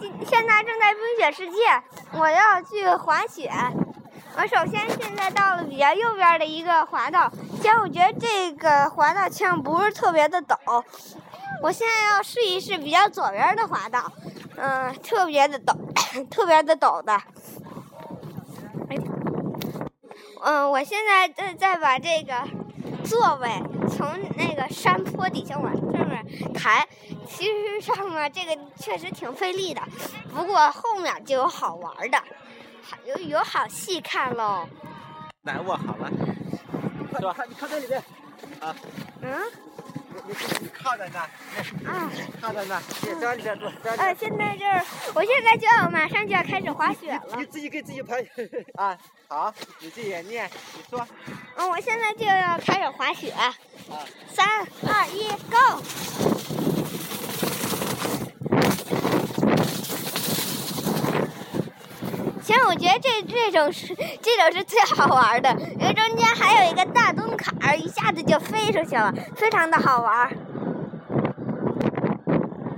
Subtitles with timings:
[0.00, 1.58] 今现在正在冰雪世界，
[2.12, 3.50] 我要去滑雪。
[4.36, 7.30] 我首先现在到了比较右边的一个滑道，
[7.62, 10.56] 其实我觉得这个滑道像不是特别的陡。
[11.62, 14.12] 我现在要试一试比较左边的滑道，
[14.56, 15.74] 嗯，特别的陡，
[16.28, 17.18] 特别的陡的。
[20.44, 22.34] 嗯，我现在在在把这个
[23.04, 23.48] 座位
[23.88, 24.06] 从
[24.36, 26.86] 那个山坡底下往上面抬。
[27.26, 29.82] 其实上面这个确实挺费力的，
[30.32, 32.22] 不过后面就有好玩的，
[33.04, 34.68] 有有好戏看喽。
[35.42, 36.10] 来，握好了，
[37.12, 37.36] 是吧？
[37.48, 38.02] 你看这里面，
[38.60, 38.74] 啊。
[39.22, 39.38] 嗯。
[40.28, 41.20] 你你靠在那，
[41.88, 42.10] 啊，
[42.40, 43.70] 靠在那，别在里边坐。
[43.96, 47.36] 呃，现在就是，我现在就要马上就要开始滑雪了。
[47.36, 48.26] 你自己给自己拍。
[48.74, 51.06] 啊，好，你自己念，你说。
[51.56, 53.30] 嗯，我现在就要开始滑雪。
[53.30, 53.54] 啊。
[54.32, 56.35] 三二一，Go！
[62.46, 70.30] 其实我觉得这这种是这种是最好玩的，因为中间还有一个大洞坎儿，一下子就飞出去了，非常的好玩。